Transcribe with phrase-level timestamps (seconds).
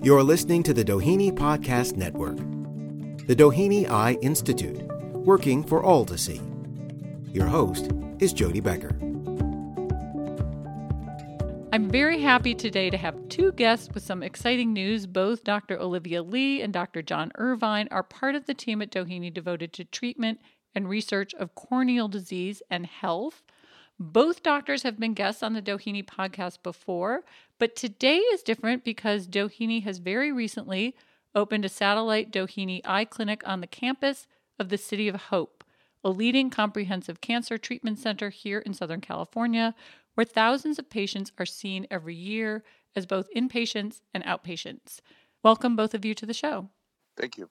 [0.00, 2.36] You're listening to the Doheny Podcast Network.
[3.26, 4.80] The Doheny Eye Institute,
[5.12, 6.40] working for all to see.
[7.32, 8.96] Your host is Jody Becker.
[11.72, 15.08] I'm very happy today to have two guests with some exciting news.
[15.08, 15.76] Both Dr.
[15.76, 17.02] Olivia Lee and Dr.
[17.02, 20.38] John Irvine are part of the team at Doheny devoted to treatment
[20.76, 23.42] and research of corneal disease and health.
[24.00, 27.24] Both doctors have been guests on the Doheny podcast before,
[27.58, 30.94] but today is different because Doheny has very recently
[31.34, 34.26] opened a satellite Doheny eye clinic on the campus
[34.58, 35.64] of the City of Hope,
[36.04, 39.74] a leading comprehensive cancer treatment center here in Southern California,
[40.14, 42.64] where thousands of patients are seen every year
[42.96, 45.00] as both inpatients and outpatients.
[45.42, 46.68] Welcome, both of you, to the show.
[47.16, 47.48] Thank you.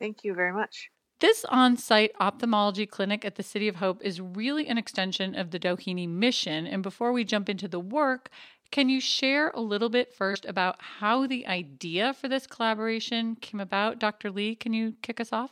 [0.00, 0.90] Thank you very much.
[1.20, 5.50] This on site ophthalmology clinic at the City of Hope is really an extension of
[5.50, 6.66] the Doheny mission.
[6.66, 8.30] And before we jump into the work,
[8.70, 13.60] can you share a little bit first about how the idea for this collaboration came
[13.60, 13.98] about?
[13.98, 14.30] Dr.
[14.30, 15.50] Lee, can you kick us off?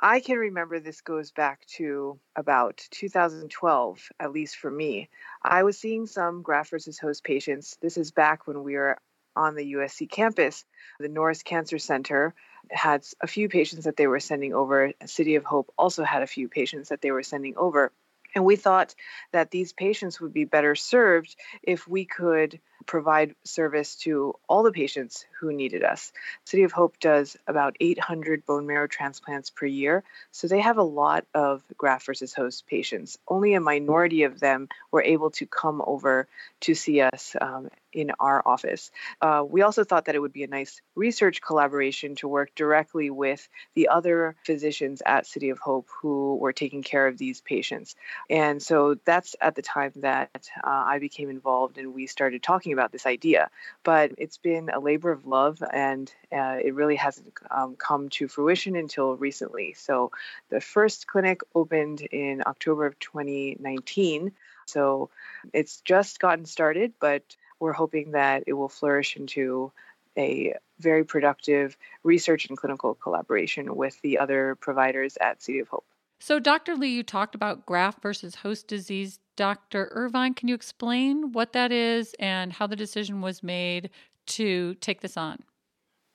[0.00, 5.08] I can remember this goes back to about 2012, at least for me.
[5.42, 7.78] I was seeing some graft versus host patients.
[7.80, 8.98] This is back when we were
[9.34, 10.64] on the USC campus.
[10.98, 12.34] The Norris Cancer Center
[12.70, 14.92] had a few patients that they were sending over.
[15.06, 17.92] City of Hope also had a few patients that they were sending over.
[18.36, 18.94] And we thought
[19.32, 24.72] that these patients would be better served if we could provide service to all the
[24.72, 26.12] patients who needed us.
[26.44, 30.82] City of Hope does about 800 bone marrow transplants per year, so they have a
[30.82, 33.18] lot of graft versus host patients.
[33.28, 36.28] Only a minority of them were able to come over
[36.60, 38.90] to see us um, in our office.
[39.20, 43.10] Uh, we also thought that it would be a nice research collaboration to work directly
[43.10, 47.96] with the other physicians at City of Hope who were taking care of these patients.
[48.28, 52.72] And so that's at the time that uh, I became involved and we started talking
[52.76, 53.50] about this idea.
[53.82, 58.28] But it's been a labor of love and uh, it really hasn't um, come to
[58.28, 59.74] fruition until recently.
[59.74, 60.10] So
[60.50, 64.32] the first clinic opened in October of 2019.
[64.66, 65.10] So
[65.52, 67.22] it's just gotten started, but
[67.60, 69.72] we're hoping that it will flourish into
[70.16, 75.84] a very productive research and clinical collaboration with the other providers at City of Hope.
[76.18, 76.76] So, Dr.
[76.76, 79.18] Lee, you talked about graft versus host disease.
[79.36, 79.88] Dr.
[79.92, 83.90] Irvine, can you explain what that is and how the decision was made
[84.26, 85.38] to take this on?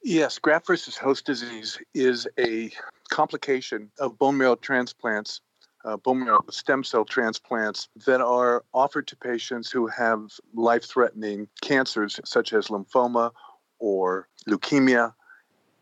[0.03, 2.71] Yes, graft versus host disease is a
[3.09, 5.41] complication of bone marrow transplants
[5.85, 11.47] uh, bone marrow stem cell transplants that are offered to patients who have life threatening
[11.61, 13.31] cancers such as lymphoma
[13.79, 15.13] or leukemia.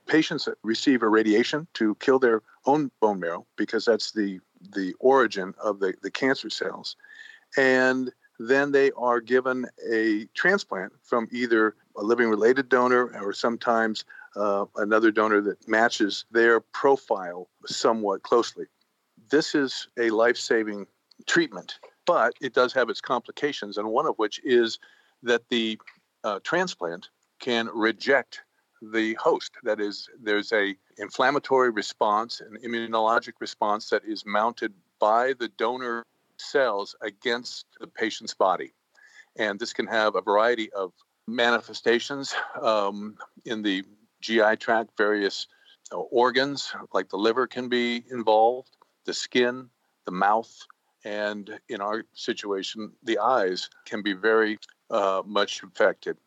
[0.08, 4.40] Patients that receive irradiation to kill their own bone marrow because that's the,
[4.74, 6.96] the origin of the, the cancer cells.
[7.58, 14.06] And then they are given a transplant from either a living related donor or sometimes
[14.36, 18.66] uh, another donor that matches their profile somewhat closely
[19.30, 20.88] this is a life saving
[21.28, 24.80] treatment, but it does have its complications, and one of which is
[25.24, 25.80] that the
[26.24, 27.10] uh, transplant
[27.40, 28.42] can reject
[28.82, 29.52] the host.
[29.64, 36.04] That is, there's a inflammatory response, an immunologic response that is mounted by the donor
[36.38, 38.74] cells against the patient's body,
[39.38, 40.94] and this can have a variety of
[41.28, 43.84] manifestations um, in the
[44.22, 44.92] GI tract.
[44.98, 45.48] Various
[45.92, 48.70] uh, organs, like the liver, can be involved
[49.06, 49.70] the skin,
[50.06, 50.54] the mouth,
[51.04, 54.60] and in our situation, the eyes can be very
[54.92, 56.18] uh, much affected.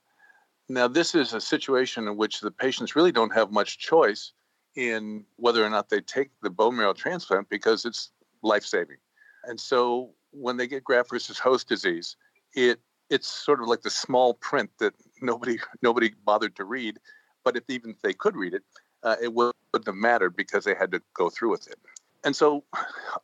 [0.69, 4.33] Now, this is a situation in which the patients really don't have much choice
[4.75, 8.11] in whether or not they take the bone marrow transplant because it's
[8.43, 8.97] life saving.
[9.45, 12.17] And so when they get graft versus host disease,
[12.55, 12.81] it
[13.11, 16.99] it's sort of like the small print that nobody nobody bothered to read.
[17.45, 18.63] But if even if they could read it,
[19.03, 21.79] uh, it wouldn't have mattered because they had to go through with it
[22.25, 22.65] and so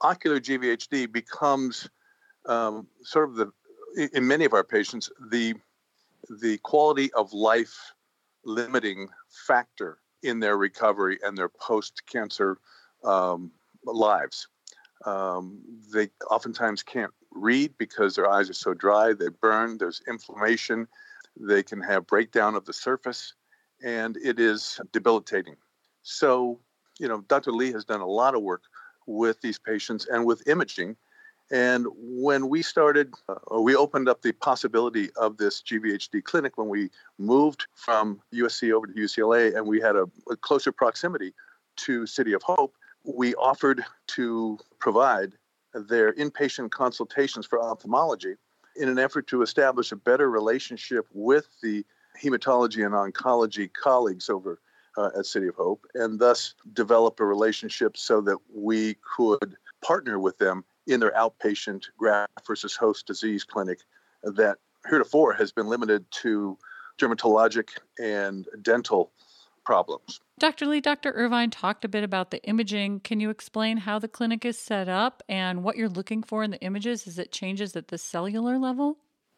[0.01, 1.89] ocular GVHD becomes
[2.47, 3.53] um, sort of the
[4.13, 5.55] in many of our patients the
[6.41, 7.93] the quality of life
[8.45, 9.09] limiting
[9.47, 12.59] factor in their recovery and their post cancer
[13.05, 13.51] um,
[13.85, 14.49] lives.
[15.05, 15.61] Um,
[15.93, 20.89] they oftentimes can't read because their eyes are so dry, they burn, there's inflammation,
[21.39, 23.35] they can have breakdown of the surface,
[23.83, 25.57] and it is debilitating.
[26.03, 26.59] So,
[26.99, 27.53] you know, Dr.
[27.53, 28.63] Lee has done a lot of work
[29.07, 30.97] with these patients and with imaging.
[31.51, 36.69] And when we started, uh, we opened up the possibility of this GVHD clinic when
[36.69, 41.33] we moved from USC over to UCLA and we had a, a closer proximity
[41.79, 42.75] to City of Hope.
[43.05, 45.33] We offered to provide
[45.73, 48.35] their inpatient consultations for ophthalmology
[48.77, 51.85] in an effort to establish a better relationship with the
[52.23, 54.61] hematology and oncology colleagues over
[54.97, 60.19] uh, at City of Hope, and thus develop a relationship so that we could partner
[60.19, 63.81] with them in their outpatient graft versus host disease clinic
[64.23, 64.59] that
[64.89, 66.59] heretofore has been limited to
[66.99, 67.69] dermatologic
[67.99, 69.13] and dental
[69.65, 70.19] problems.
[70.39, 70.67] Dr.
[70.67, 71.13] Lee, Dr.
[71.13, 73.01] Irvine talked a bit about the imaging.
[73.01, 76.51] Can you explain how the clinic is set up and what you're looking for in
[76.51, 78.97] the images as it changes at the cellular level?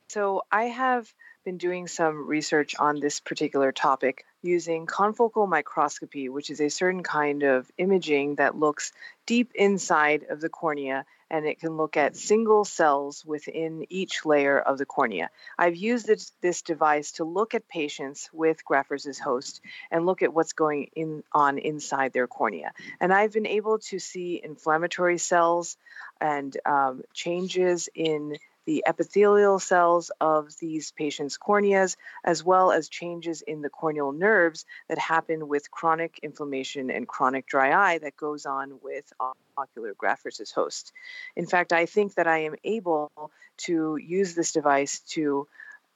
[0.08, 1.12] So, I have
[1.44, 7.03] been doing some research on this particular topic using confocal microscopy, which is a certain
[7.03, 8.93] kind of imaging that looks
[9.26, 14.59] deep inside of the cornea and it can look at single cells within each layer
[14.59, 15.31] of the cornea.
[15.59, 19.61] I've used this, this device to look at patients with graft versus host
[19.91, 22.73] and look at what's going in, on inside their cornea.
[23.00, 25.77] And I've been able to see inflammatory cells
[26.21, 28.37] and um, changes in
[28.67, 34.65] the epithelial cells of these patients' corneas, as well as changes in the corneal nerves
[34.89, 39.12] that happen with chronic inflammation and chronic dry eye that goes on with
[39.57, 40.93] ocular graft versus host.
[41.37, 45.49] In fact, I think that I am able to use this device to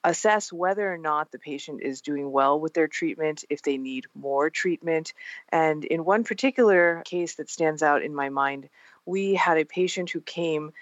[0.02, 4.04] assess whether or not the patient is doing well with their treatment, if they need
[4.14, 5.14] more treatment.
[5.48, 8.68] And in one particular case that stands out in my mind,
[9.06, 10.72] we had a patient who came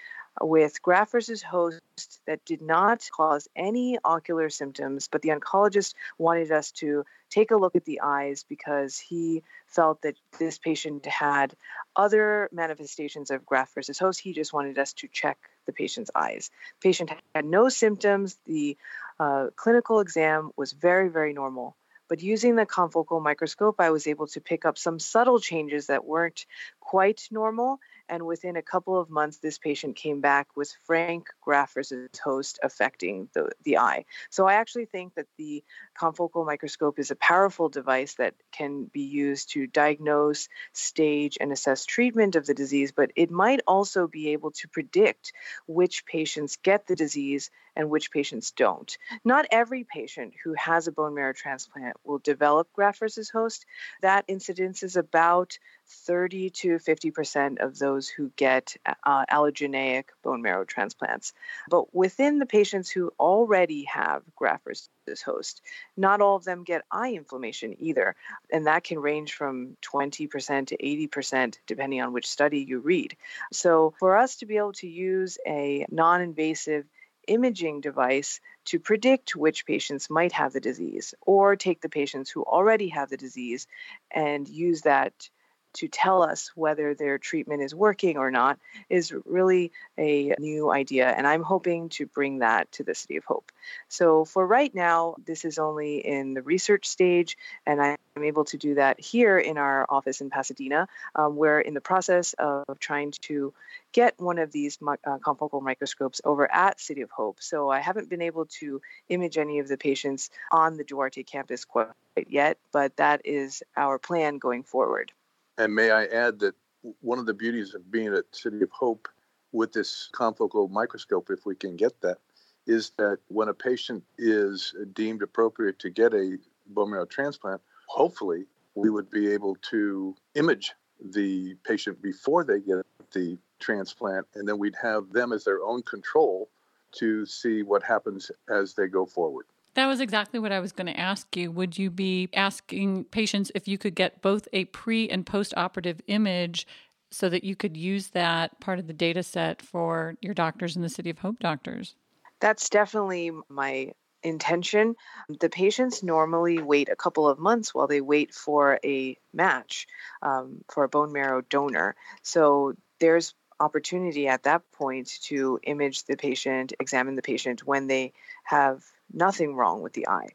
[0.41, 1.81] with graft versus host
[2.25, 7.55] that did not cause any ocular symptoms, but the oncologist wanted us to take a
[7.55, 11.55] look at the eyes because he felt that this patient had
[11.95, 14.19] other manifestations of graft versus host.
[14.19, 16.49] He just wanted us to check the patient's eyes.
[16.81, 18.37] Patient had no symptoms.
[18.45, 18.77] The
[19.19, 21.75] uh, clinical exam was very, very normal.
[22.09, 26.05] But using the confocal microscope, I was able to pick up some subtle changes that
[26.05, 26.45] weren't
[26.79, 27.79] quite normal
[28.09, 32.59] and within a couple of months, this patient came back with frank graft versus host
[32.63, 34.05] affecting the, the eye.
[34.29, 39.01] So I actually think that the confocal microscope is a powerful device that can be
[39.01, 44.29] used to diagnose, stage, and assess treatment of the disease, but it might also be
[44.29, 45.33] able to predict
[45.67, 48.97] which patients get the disease and which patients don't.
[49.25, 53.65] Not every patient who has a bone marrow transplant will develop graft versus host.
[54.01, 55.57] That incidence is about
[55.87, 61.33] 30 to 50% of those who get uh, allogeneic bone marrow transplants.
[61.69, 64.89] But within the patients who already have graft versus
[65.21, 65.61] host,
[65.97, 68.15] not all of them get eye inflammation either.
[68.51, 73.15] And that can range from 20% to 80%, depending on which study you read.
[73.51, 76.85] So, for us to be able to use a non invasive
[77.27, 82.43] imaging device to predict which patients might have the disease, or take the patients who
[82.43, 83.67] already have the disease
[84.11, 85.29] and use that
[85.73, 88.59] to tell us whether their treatment is working or not
[88.89, 91.09] is really a new idea.
[91.09, 93.51] And I'm hoping to bring that to the City of Hope.
[93.89, 98.57] So for right now, this is only in the research stage, and I'm able to
[98.57, 100.87] do that here in our office in Pasadena.
[101.15, 103.53] Um, we're in the process of trying to
[103.91, 107.37] get one of these uh, confocal microscopes over at City of Hope.
[107.41, 111.65] So I haven't been able to image any of the patients on the Duarte campus
[111.65, 111.87] quite
[112.27, 115.11] yet, but that is our plan going forward.
[115.57, 116.55] And may I add that
[117.01, 119.07] one of the beauties of being at City of Hope
[119.51, 122.17] with this confocal microscope, if we can get that,
[122.65, 128.45] is that when a patient is deemed appropriate to get a bone marrow transplant, hopefully
[128.75, 130.73] we would be able to image
[131.11, 135.83] the patient before they get the transplant, and then we'd have them as their own
[135.83, 136.49] control
[136.93, 139.45] to see what happens as they go forward.
[139.75, 141.51] That was exactly what I was going to ask you.
[141.51, 145.99] Would you be asking patients if you could get both a pre and post operative
[146.07, 146.67] image
[147.09, 150.81] so that you could use that part of the data set for your doctors in
[150.81, 151.95] the City of Hope doctors?
[152.39, 154.95] That's definitely my intention.
[155.39, 159.87] The patients normally wait a couple of months while they wait for a match
[160.21, 161.95] um, for a bone marrow donor.
[162.21, 168.13] So there's opportunity at that point to image the patient, examine the patient when they
[168.43, 170.29] have nothing wrong with the eye.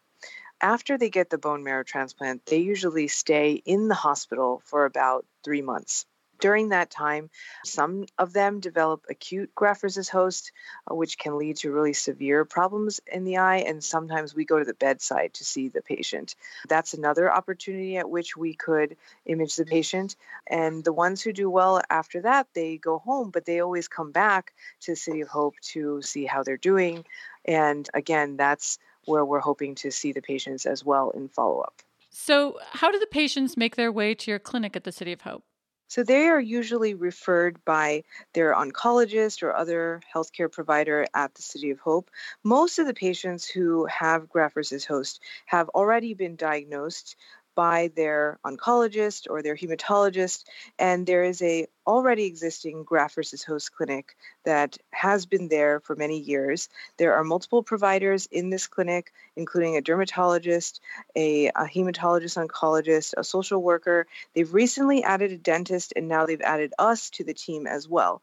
[0.61, 5.25] After they get the bone marrow transplant, they usually stay in the hospital for about
[5.45, 6.05] three months.
[6.41, 7.31] During that time,
[7.65, 10.53] some of them develop acute graft versus host,
[10.89, 13.59] uh, which can lead to really severe problems in the eye.
[13.59, 16.37] And sometimes we go to the bedside to see the patient.
[16.69, 20.15] That's another opportunity at which we could image the patient.
[20.47, 24.13] And the ones who do well after that, they go home, but they always come
[24.13, 27.05] back to the City of Hope to see how they're doing.
[27.49, 31.83] And again, that's where we're hoping to see the patients as well in follow up.
[32.11, 35.23] So, how do the patients make their way to your clinic at the City of
[35.23, 35.45] Hope?
[35.91, 41.71] So they are usually referred by their oncologist or other healthcare provider at the City
[41.71, 42.11] of Hope.
[42.45, 47.17] Most of the patients who have graft versus host have already been diagnosed
[47.59, 50.45] by their oncologist or their hematologist
[50.79, 55.97] and there is a already existing graft versus host clinic that has been there for
[55.97, 56.69] many years.
[56.99, 60.81] There are multiple providers in this clinic including a dermatologist
[61.17, 64.07] a, a hematologist oncologist a social worker.
[64.37, 68.23] They've recently added a dentist and now they've added us to the team as well.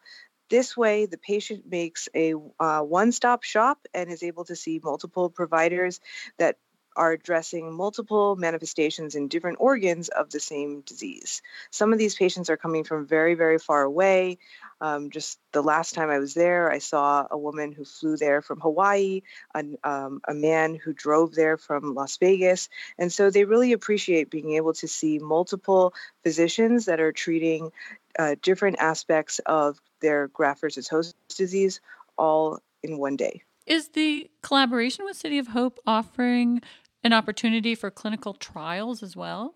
[0.49, 4.79] This way, the patient makes a uh, one stop shop and is able to see
[4.81, 5.99] multiple providers
[6.37, 6.57] that
[6.95, 11.41] are addressing multiple manifestations in different organs of the same disease.
[11.71, 14.37] Some of these patients are coming from very, very far away.
[14.81, 18.41] Um, just the last time I was there, I saw a woman who flew there
[18.41, 19.21] from Hawaii,
[19.53, 22.69] a, um, a man who drove there from Las Vegas.
[22.97, 27.71] And so they really appreciate being able to see multiple physicians that are treating
[28.17, 31.81] uh, different aspects of their graft versus host disease
[32.17, 33.43] all in one day.
[33.65, 36.61] Is the collaboration with City of Hope offering
[37.05, 39.53] an opportunity for clinical trials as well?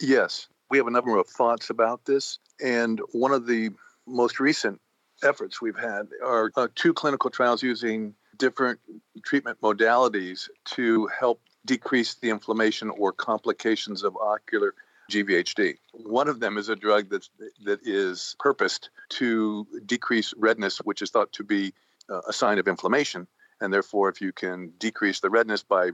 [0.00, 0.48] Yes.
[0.70, 2.38] We have a number of thoughts about this.
[2.58, 3.70] And one of the
[4.06, 4.80] most recent
[5.22, 8.80] efforts we've had are uh, two clinical trials using different
[9.24, 14.74] treatment modalities to help decrease the inflammation or complications of ocular
[15.10, 15.76] GVHD.
[15.92, 17.28] One of them is a drug that's,
[17.64, 21.74] that is purposed to decrease redness, which is thought to be
[22.08, 23.26] uh, a sign of inflammation
[23.64, 25.90] and therefore, if you can decrease the redness by,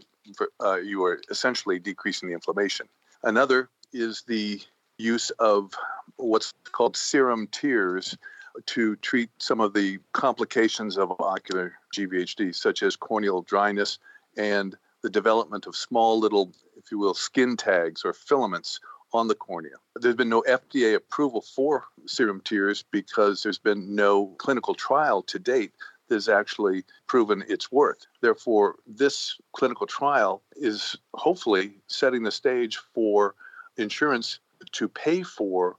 [0.60, 2.88] uh, you are essentially decreasing the inflammation.
[3.22, 4.60] Another is the
[4.98, 5.72] use of
[6.16, 8.18] what's called serum tears
[8.66, 14.00] to treat some of the complications of ocular GVHD, such as corneal dryness
[14.36, 18.80] and the development of small little, if you will, skin tags or filaments
[19.12, 19.76] on the cornea.
[19.94, 25.38] There's been no FDA approval for serum tears because there's been no clinical trial to
[25.38, 25.72] date
[26.10, 28.06] has actually proven its worth.
[28.20, 33.34] Therefore, this clinical trial is hopefully setting the stage for
[33.76, 34.40] insurance
[34.72, 35.76] to pay for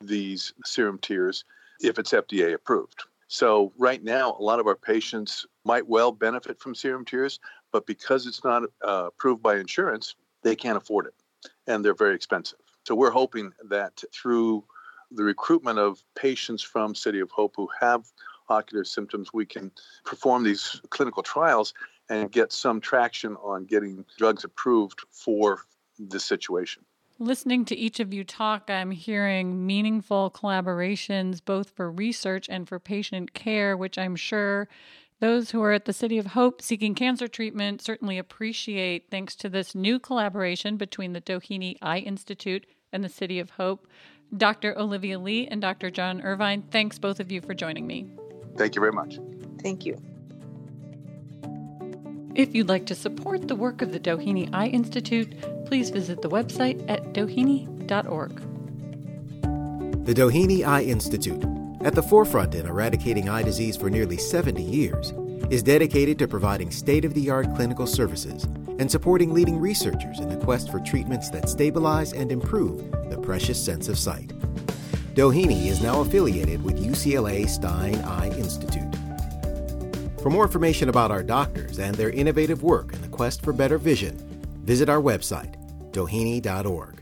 [0.00, 1.44] these serum tears
[1.80, 3.04] if it's FDA approved.
[3.28, 7.38] So, right now, a lot of our patients might well benefit from serum tears,
[7.70, 11.14] but because it's not uh, approved by insurance, they can't afford it
[11.66, 12.58] and they're very expensive.
[12.84, 14.64] So, we're hoping that through
[15.12, 18.06] the recruitment of patients from City of Hope who have
[18.50, 19.70] ocular symptoms, we can
[20.04, 21.74] perform these clinical trials
[22.08, 25.60] and get some traction on getting drugs approved for
[25.98, 26.84] this situation.
[27.18, 32.78] Listening to each of you talk, I'm hearing meaningful collaborations both for research and for
[32.78, 34.68] patient care, which I'm sure
[35.20, 39.50] those who are at the City of Hope seeking cancer treatment certainly appreciate thanks to
[39.50, 43.86] this new collaboration between the Doheny Eye Institute and the City of Hope.
[44.34, 44.78] Dr.
[44.78, 45.90] Olivia Lee and Dr.
[45.90, 48.06] John Irvine, thanks both of you for joining me.
[48.56, 49.18] Thank you very much.
[49.62, 50.00] Thank you.
[52.34, 55.34] If you'd like to support the work of the Doheny Eye Institute,
[55.66, 58.36] please visit the website at doheny.org.
[60.04, 61.44] The Doheny Eye Institute,
[61.82, 65.12] at the forefront in eradicating eye disease for nearly 70 years,
[65.50, 68.44] is dedicated to providing state of the art clinical services
[68.78, 73.62] and supporting leading researchers in the quest for treatments that stabilize and improve the precious
[73.62, 74.32] sense of sight.
[75.20, 78.90] Doheny is now affiliated with UCLA Stein Eye Institute.
[80.22, 83.76] For more information about our doctors and their innovative work in the quest for better
[83.76, 84.16] vision,
[84.64, 85.56] visit our website,
[85.92, 86.99] doheny.org.